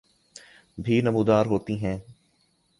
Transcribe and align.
بھی 0.77 0.99
نمودار 1.01 1.45
ہوتی 1.45 1.77
ہیں 1.79 1.97